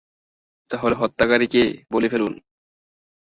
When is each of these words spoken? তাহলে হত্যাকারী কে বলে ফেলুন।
তাহলে 0.69 0.95
হত্যাকারী 0.95 1.47
কে 1.47 1.63
বলে 1.91 2.07
ফেলুন। 2.09 2.33